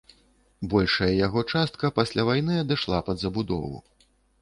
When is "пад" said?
3.11-3.17